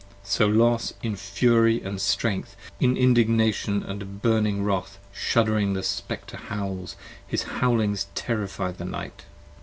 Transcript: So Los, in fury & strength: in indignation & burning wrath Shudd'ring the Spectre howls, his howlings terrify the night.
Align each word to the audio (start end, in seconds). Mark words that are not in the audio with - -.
So 0.23 0.47
Los, 0.47 0.93
in 1.03 1.15
fury 1.15 1.79
& 1.97 1.97
strength: 1.99 2.55
in 2.79 2.97
indignation 2.97 3.83
& 4.19 4.21
burning 4.23 4.63
wrath 4.63 4.97
Shudd'ring 5.13 5.73
the 5.75 5.83
Spectre 5.83 6.37
howls, 6.37 6.95
his 7.27 7.43
howlings 7.43 8.07
terrify 8.15 8.71
the 8.71 8.83
night. 8.85 9.25